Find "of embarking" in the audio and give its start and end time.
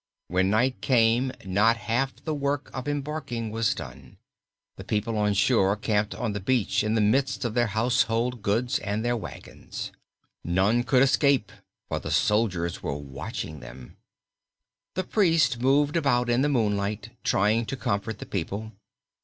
2.73-3.51